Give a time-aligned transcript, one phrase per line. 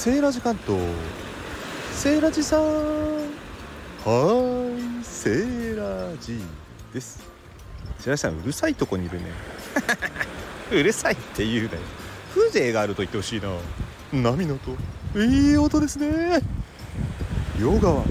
[0.00, 0.80] セーラジ関東
[1.92, 3.20] セーラジさんは
[5.02, 6.40] いセーラジ
[6.94, 7.22] です。
[7.98, 9.26] セーラジさんうるさいとこにいるね。
[10.72, 11.80] うるさいって言うなよ。
[12.34, 13.50] 風情があると言ってほしいな。
[14.10, 15.22] 波の音。
[15.22, 16.40] いい音ですね。
[17.60, 18.02] 両側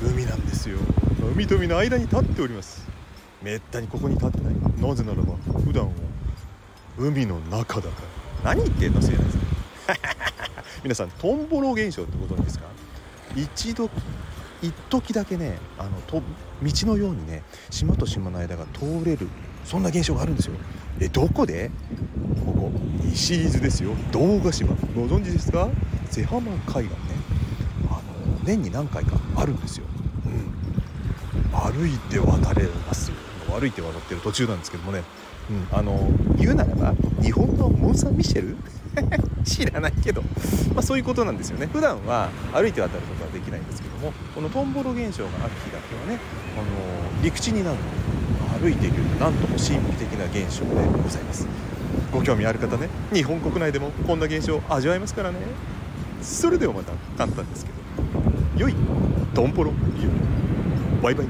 [0.00, 0.78] 海なんですよ。
[1.34, 2.86] 海と海の間に立っております。
[3.42, 4.54] めったにここに立ってない。
[4.80, 5.92] なぜならば普段は
[6.96, 7.88] 海の中だか
[8.44, 8.54] ら。
[8.54, 9.38] 何言ってんのせいです
[10.82, 12.66] 皆さんトンボロ現象ってご存知ですか？
[13.36, 13.90] 一度
[14.62, 16.22] 一時だけねあのと
[16.62, 19.28] 道のようにね島と島の間が通れる
[19.64, 20.54] そんな現象があるんですよ。
[21.00, 21.70] えどこで？
[22.44, 22.72] ここ
[23.04, 23.90] 西伊豆ですよ。
[24.10, 24.74] 堂ヶ島。
[24.94, 25.68] ご存知ですか？
[26.10, 26.88] 瀬浜海岸ね。
[27.88, 29.86] あの年に何回かあるんですよ、
[30.26, 33.10] うん、歩いて渡れます。
[33.10, 33.16] よ
[33.48, 35.02] 歩いて渡ってる途中なんですけどもね、
[35.72, 38.56] あの言うならば日本のモン・サン・ミシェル？
[39.44, 40.22] 知らないけど、
[40.74, 41.68] まあ、そういうことなんですよね。
[41.72, 46.18] 普段は歩いて渡ることはできないんですけどもこのトンボロ現象がある日だけはね
[46.56, 47.82] あの陸地になるの
[48.60, 51.46] 歩いているなんとも神秘的な現象でございます。
[52.12, 52.88] ご興味ある方ね。
[53.12, 55.36] 日本国内でもこんな現象味わえますからね。
[56.22, 57.78] それではまた簡単ですけど。
[58.56, 58.74] 良い
[59.34, 59.72] トンボロ。
[61.02, 61.26] バイバイ。